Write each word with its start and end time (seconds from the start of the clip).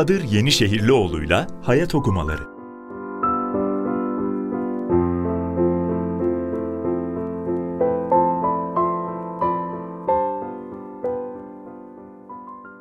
Bahadır 0.00 0.22
Yenişehirlioğlu'yla 0.22 1.46
Hayat 1.62 1.94
Okumaları 1.94 2.42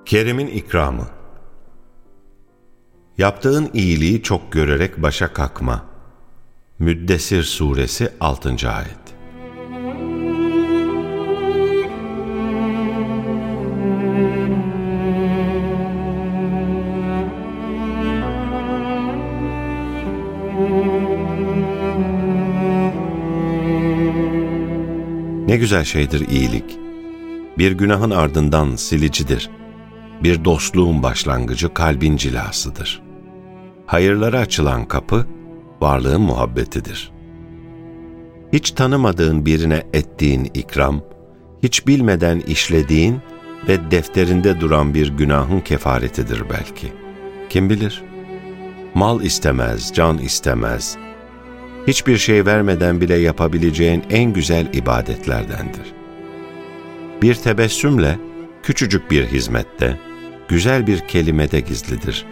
Kerim'in 0.06 0.48
ikramı 0.48 1.08
Yaptığın 3.18 3.70
iyiliği 3.74 4.24
çok 4.24 4.52
görerek 4.52 5.02
başa 5.02 5.34
kalkma. 5.34 5.86
Müddessir 6.80 7.44
Suresi 7.44 8.10
6. 8.20 8.50
Ayet 8.50 9.19
Ne 25.50 25.58
güzel 25.58 25.84
şeydir 25.84 26.28
iyilik. 26.30 26.78
Bir 27.58 27.72
günahın 27.72 28.12
ardından 28.12 28.76
silicidir. 28.76 29.50
Bir 30.24 30.46
dostluğun 30.46 31.04
başlangıcı 31.04 31.74
kalbin 31.74 32.18
cilasıdır. 32.18 33.02
Hayırlara 33.86 34.40
açılan 34.40 34.86
kapı, 34.86 35.28
varlığın 35.82 36.22
muhabbetidir. 36.22 37.12
Hiç 38.54 38.72
tanımadığın 38.72 39.46
birine 39.46 39.84
ettiğin 39.94 40.52
ikram, 40.54 41.02
hiç 41.64 41.88
bilmeden 41.88 42.40
işlediğin 42.40 43.18
ve 43.68 43.92
defterinde 43.92 44.60
duran 44.60 44.94
bir 44.94 45.10
günahın 45.10 45.60
kefaretidir 45.60 46.44
belki. 46.50 46.94
Kim 47.50 47.70
bilir? 47.70 48.04
Mal 48.94 49.22
istemez, 49.22 49.94
can 49.94 50.18
istemez, 50.18 50.98
hiçbir 51.88 52.18
şey 52.18 52.46
vermeden 52.46 53.02
bile 53.02 53.16
yapabileceğin 53.16 54.04
en 54.10 54.34
güzel 54.34 54.74
ibadetlerdendir. 54.74 55.94
Bir 57.22 57.36
tebessümle, 57.36 58.18
küçücük 58.64 59.12
bir 59.12 59.26
hizmette, 59.26 59.98
güzel 60.48 60.88
bir 60.88 61.00
kelimede 61.00 61.60
gizlidir. 61.60 62.26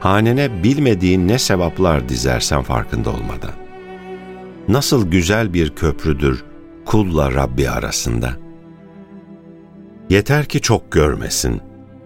Hanene 0.00 0.62
bilmediğin 0.62 1.28
ne 1.28 1.38
sevaplar 1.38 2.08
dizersen 2.08 2.62
farkında 2.62 3.10
olmadan. 3.10 3.52
Nasıl 4.68 5.10
güzel 5.10 5.54
bir 5.54 5.70
köprüdür 5.70 6.44
kulla 6.84 7.34
Rabbi 7.34 7.70
arasında. 7.70 8.32
Yeter 10.10 10.44
ki 10.44 10.60
çok 10.60 10.92
görmesin, 10.92 11.60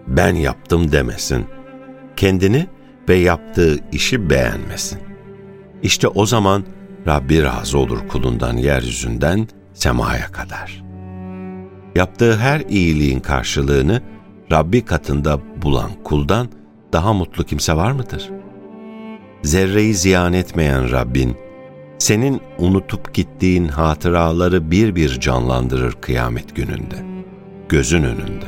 ben 0.07 0.35
yaptım 0.35 0.91
demesin. 0.91 1.45
Kendini 2.15 2.67
ve 3.09 3.15
yaptığı 3.15 3.79
işi 3.91 4.29
beğenmesin. 4.29 5.12
İşte 5.83 6.07
o 6.07 6.25
zaman 6.25 6.63
Rabbi 7.07 7.43
razı 7.43 7.77
olur 7.77 8.07
kulundan 8.07 8.57
yeryüzünden 8.57 9.47
semaya 9.73 10.27
kadar. 10.31 10.83
Yaptığı 11.95 12.37
her 12.37 12.59
iyiliğin 12.59 13.19
karşılığını 13.19 14.01
Rabbi 14.51 14.85
katında 14.85 15.39
bulan 15.61 15.91
kuldan 16.03 16.47
daha 16.93 17.13
mutlu 17.13 17.43
kimse 17.43 17.75
var 17.75 17.91
mıdır? 17.91 18.29
Zerreyi 19.43 19.93
ziyan 19.93 20.33
etmeyen 20.33 20.91
Rabbin, 20.91 21.37
senin 21.97 22.41
unutup 22.57 23.13
gittiğin 23.13 23.67
hatıraları 23.67 24.71
bir 24.71 24.95
bir 24.95 25.19
canlandırır 25.19 25.93
kıyamet 25.93 26.55
gününde, 26.55 26.95
gözün 27.69 28.03
önünde. 28.03 28.45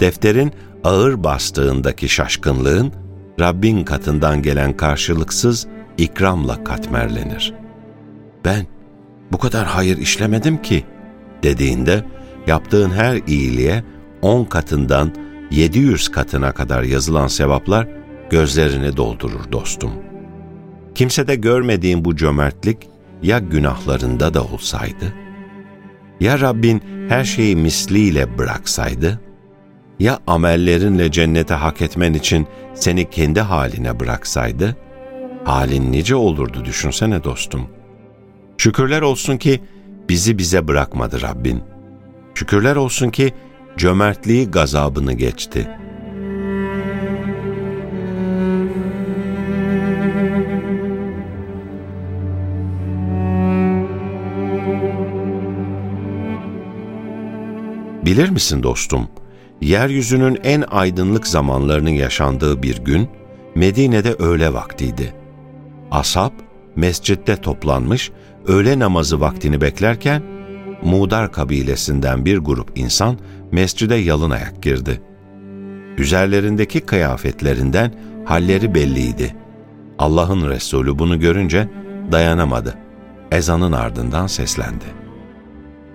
Defterin 0.00 0.52
ağır 0.84 1.24
bastığındaki 1.24 2.08
şaşkınlığın, 2.08 2.92
Rabbin 3.40 3.84
katından 3.84 4.42
gelen 4.42 4.76
karşılıksız 4.76 5.66
ikramla 6.00 6.64
katmerlenir. 6.64 7.54
Ben 8.44 8.66
bu 9.32 9.38
kadar 9.38 9.66
hayır 9.66 9.98
işlemedim 9.98 10.62
ki 10.62 10.84
dediğinde 11.42 12.04
yaptığın 12.46 12.90
her 12.90 13.20
iyiliğe 13.26 13.84
on 14.22 14.44
katından 14.44 15.14
700 15.50 16.08
katına 16.08 16.52
kadar 16.52 16.82
yazılan 16.82 17.26
sevaplar 17.26 17.88
gözlerini 18.30 18.96
doldurur 18.96 19.52
dostum. 19.52 19.92
Kimsede 20.94 21.34
görmediğin 21.34 22.04
bu 22.04 22.16
cömertlik 22.16 22.88
ya 23.22 23.38
günahlarında 23.38 24.34
da 24.34 24.44
olsaydı, 24.44 25.14
ya 26.20 26.40
Rabbin 26.40 26.82
her 27.08 27.24
şeyi 27.24 27.56
misliyle 27.56 28.38
bıraksaydı, 28.38 29.20
ya 29.98 30.18
amellerinle 30.26 31.10
cennete 31.10 31.54
hak 31.54 31.82
etmen 31.82 32.14
için 32.14 32.46
seni 32.74 33.10
kendi 33.10 33.40
haline 33.40 34.00
bıraksaydı, 34.00 34.76
halin 35.44 35.92
nice 35.92 36.14
olurdu 36.14 36.64
düşünsene 36.64 37.24
dostum. 37.24 37.68
Şükürler 38.58 39.02
olsun 39.02 39.36
ki 39.36 39.60
bizi 40.08 40.38
bize 40.38 40.68
bırakmadı 40.68 41.22
Rabbin. 41.22 41.62
Şükürler 42.34 42.76
olsun 42.76 43.10
ki 43.10 43.34
cömertliği 43.76 44.50
gazabını 44.50 45.12
geçti. 45.12 45.68
Bilir 58.04 58.28
misin 58.28 58.62
dostum, 58.62 59.08
yeryüzünün 59.60 60.38
en 60.44 60.64
aydınlık 60.70 61.26
zamanlarının 61.26 61.90
yaşandığı 61.90 62.62
bir 62.62 62.84
gün, 62.84 63.08
Medine'de 63.54 64.12
öğle 64.12 64.52
vaktiydi. 64.52 65.19
Ashab, 65.90 66.32
mescitte 66.76 67.36
toplanmış, 67.36 68.10
öğle 68.46 68.78
namazı 68.78 69.20
vaktini 69.20 69.60
beklerken, 69.60 70.22
Mudar 70.82 71.32
kabilesinden 71.32 72.24
bir 72.24 72.38
grup 72.38 72.78
insan 72.78 73.18
mescide 73.52 73.94
yalın 73.94 74.30
ayak 74.30 74.62
girdi. 74.62 75.00
Üzerlerindeki 75.98 76.80
kıyafetlerinden 76.80 77.94
halleri 78.24 78.74
belliydi. 78.74 79.36
Allah'ın 79.98 80.48
Resulü 80.48 80.98
bunu 80.98 81.20
görünce 81.20 81.68
dayanamadı. 82.12 82.74
Ezanın 83.32 83.72
ardından 83.72 84.26
seslendi. 84.26 84.84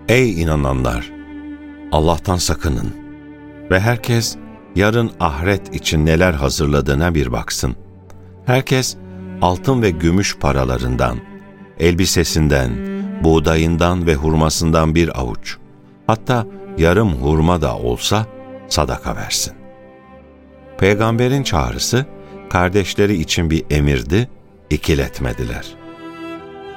Ey 0.09 0.41
inananlar! 0.41 1.11
Allah'tan 1.91 2.37
sakının 2.37 2.93
ve 3.71 3.79
herkes 3.79 4.37
yarın 4.75 5.11
ahiret 5.19 5.75
için 5.75 6.05
neler 6.05 6.33
hazırladığına 6.33 7.15
bir 7.15 7.31
baksın. 7.31 7.75
Herkes 8.45 8.97
altın 9.41 9.81
ve 9.81 9.89
gümüş 9.89 10.37
paralarından, 10.37 11.17
elbisesinden, 11.79 12.71
buğdayından 13.23 14.07
ve 14.07 14.15
hurmasından 14.15 14.95
bir 14.95 15.19
avuç, 15.19 15.57
hatta 16.07 16.47
yarım 16.77 17.13
hurma 17.13 17.61
da 17.61 17.77
olsa 17.77 18.25
sadaka 18.67 19.15
versin. 19.15 19.53
Peygamberin 20.77 21.43
çağrısı, 21.43 22.05
kardeşleri 22.49 23.15
için 23.15 23.49
bir 23.49 23.63
emirdi, 23.69 24.29
ikiletmediler. 24.69 25.65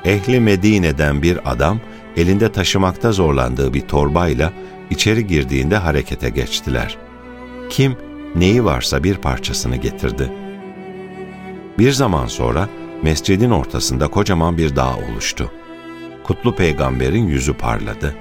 Ehli 0.04 0.40
Medine'den 0.40 1.22
bir 1.22 1.50
adam, 1.52 1.80
elinde 2.16 2.52
taşımakta 2.52 3.12
zorlandığı 3.12 3.74
bir 3.74 3.80
torbayla 3.80 4.52
içeri 4.90 5.26
girdiğinde 5.26 5.76
harekete 5.76 6.30
geçtiler. 6.30 6.96
Kim, 7.70 7.96
neyi 8.34 8.64
varsa 8.64 9.04
bir 9.04 9.14
parçasını 9.14 9.76
getirdi.'' 9.76 10.47
Bir 11.78 11.92
zaman 11.92 12.26
sonra 12.26 12.68
mescidin 13.02 13.50
ortasında 13.50 14.08
kocaman 14.08 14.58
bir 14.58 14.76
dağ 14.76 14.96
oluştu. 14.96 15.52
Kutlu 16.24 16.54
peygamberin 16.54 17.26
yüzü 17.26 17.52
parladı. 17.52 18.14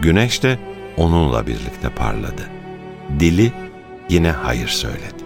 Güneş 0.00 0.42
de 0.42 0.58
onunla 0.96 1.46
birlikte 1.46 1.88
parladı. 1.88 2.42
Dili 3.20 3.52
yine 4.08 4.30
hayır 4.30 4.68
söyledi. 4.68 5.24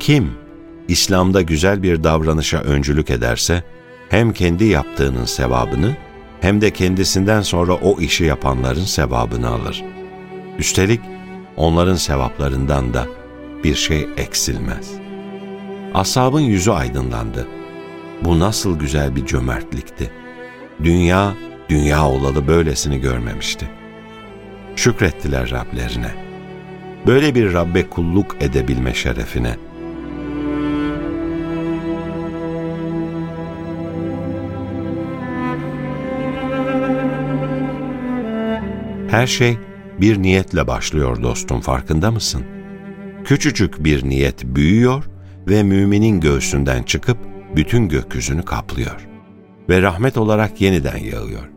Kim 0.00 0.30
İslam'da 0.88 1.42
güzel 1.42 1.82
bir 1.82 2.04
davranışa 2.04 2.58
öncülük 2.58 3.10
ederse 3.10 3.62
hem 4.08 4.32
kendi 4.32 4.64
yaptığının 4.64 5.24
sevabını 5.24 5.96
hem 6.40 6.60
de 6.60 6.70
kendisinden 6.70 7.40
sonra 7.40 7.74
o 7.74 8.00
işi 8.00 8.24
yapanların 8.24 8.84
sevabını 8.84 9.48
alır. 9.48 9.84
Üstelik 10.58 11.00
onların 11.56 11.96
sevaplarından 11.96 12.94
da 12.94 13.06
bir 13.64 13.74
şey 13.74 14.08
eksilmez. 14.16 15.03
Ashabın 15.94 16.40
yüzü 16.40 16.70
aydınlandı. 16.70 17.46
Bu 18.24 18.38
nasıl 18.38 18.78
güzel 18.78 19.16
bir 19.16 19.26
cömertlikti. 19.26 20.10
Dünya, 20.84 21.34
dünya 21.68 22.06
olalı 22.08 22.48
böylesini 22.48 23.00
görmemişti. 23.00 23.70
Şükrettiler 24.76 25.50
Rablerine. 25.50 26.10
Böyle 27.06 27.34
bir 27.34 27.52
Rabbe 27.52 27.88
kulluk 27.88 28.36
edebilme 28.40 28.94
şerefine. 28.94 29.56
Her 39.10 39.26
şey 39.26 39.58
bir 40.00 40.22
niyetle 40.22 40.66
başlıyor 40.66 41.22
dostum 41.22 41.60
farkında 41.60 42.10
mısın? 42.10 42.42
Küçücük 43.24 43.84
bir 43.84 44.08
niyet 44.08 44.44
büyüyor 44.44 45.04
ve 45.48 45.62
müminin 45.62 46.20
göğsünden 46.20 46.82
çıkıp 46.82 47.18
bütün 47.56 47.88
gökyüzünü 47.88 48.42
kaplıyor 48.42 49.08
ve 49.68 49.82
rahmet 49.82 50.16
olarak 50.16 50.60
yeniden 50.60 50.96
yağıyor. 50.96 51.48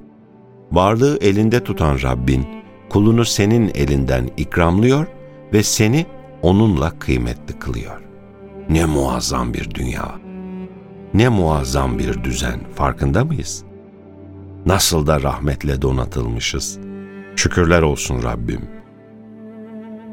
Varlığı 0.72 1.18
elinde 1.22 1.64
tutan 1.64 2.02
Rabbin 2.02 2.48
kulunu 2.90 3.26
senin 3.26 3.72
elinden 3.76 4.30
ikramlıyor 4.38 5.08
ve 5.54 5.64
seni 5.64 6.06
onunla 6.42 7.00
kıymetli 7.00 7.60
kılıyor. 7.60 8.02
Ne 8.70 8.86
muazzam 8.86 9.54
bir 9.54 9.76
dünya. 9.76 10.16
Ne 11.14 11.30
muazzam 11.30 12.00
bir 12.00 12.24
düzen 12.24 12.60
farkında 12.76 13.26
mıyız? 13.26 13.64
Nasıl 14.66 15.08
da 15.08 15.22
rahmetle 15.22 15.82
donatılmışız. 15.82 16.80
Şükürler 17.36 17.82
olsun 17.82 18.24
Rabbim. 18.24 18.62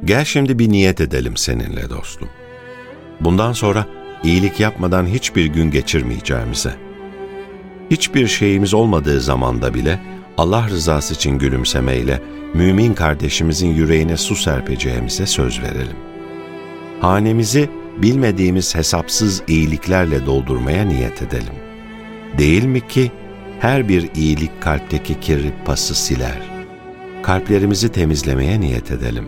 Gel 0.04 0.24
şimdi 0.24 0.58
bir 0.58 0.68
niyet 0.68 1.00
edelim 1.00 1.36
seninle 1.36 1.90
dostum. 1.90 2.28
Bundan 3.20 3.52
sonra 3.52 3.86
iyilik 4.24 4.60
yapmadan 4.60 5.06
hiçbir 5.06 5.46
gün 5.46 5.70
geçirmeyeceğimize. 5.70 6.74
Hiçbir 7.90 8.26
şeyimiz 8.26 8.74
olmadığı 8.74 9.20
zamanda 9.20 9.74
bile 9.74 10.00
Allah 10.38 10.68
rızası 10.68 11.14
için 11.14 11.38
gülümsemeyle 11.38 12.20
mümin 12.54 12.94
kardeşimizin 12.94 13.68
yüreğine 13.68 14.16
su 14.16 14.36
serpeceğimize 14.36 15.26
söz 15.26 15.62
verelim. 15.62 15.96
Hanemizi 17.00 17.70
bilmediğimiz 17.98 18.74
hesapsız 18.74 19.42
iyiliklerle 19.48 20.26
doldurmaya 20.26 20.84
niyet 20.84 21.22
edelim. 21.22 21.54
Değil 22.38 22.64
mi 22.64 22.88
ki 22.88 23.12
her 23.60 23.88
bir 23.88 24.10
iyilik 24.14 24.62
kalpteki 24.62 25.20
kirli 25.20 25.52
pası 25.64 25.94
siler. 25.94 26.42
Kalplerimizi 27.22 27.88
temizlemeye 27.88 28.60
niyet 28.60 28.90
edelim. 28.90 29.24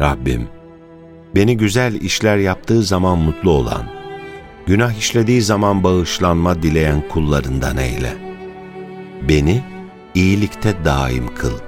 Rabbim, 0.00 0.48
beni 1.34 1.56
güzel 1.56 1.94
işler 1.94 2.36
yaptığı 2.36 2.82
zaman 2.82 3.18
mutlu 3.18 3.50
olan, 3.50 3.86
günah 4.66 4.92
işlediği 4.92 5.42
zaman 5.42 5.84
bağışlanma 5.84 6.62
dileyen 6.62 7.08
kullarından 7.08 7.76
eyle. 7.76 8.16
Beni 9.28 9.62
iyilikte 10.14 10.84
daim 10.84 11.34
kıl. 11.34 11.58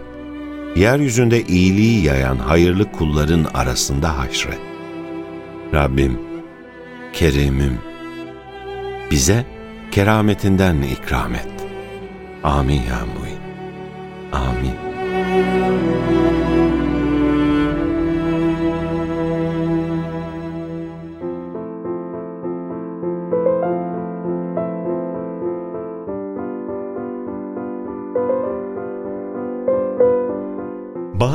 Yeryüzünde 0.77 1.43
iyiliği 1.43 2.05
yayan 2.05 2.37
hayırlı 2.37 2.93
kulların 2.93 3.45
arasında 3.55 4.19
haşret. 4.19 4.61
Rabbim, 5.75 6.19
Kerim'im, 7.13 7.79
bize 9.11 9.45
kerametinden 9.91 10.83
ikram 10.83 11.35
et. 11.35 11.49
Amin 12.45 12.83
ya 12.83 13.01
muin. 13.19 13.39
Amin. 14.33 14.86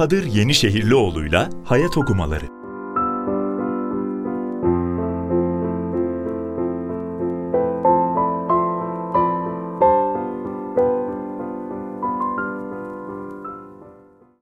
Bahadır 0.01 0.23
Yenişehirlioğlu'yla 0.23 1.49
Hayat 1.65 1.97
Okumaları 1.97 2.60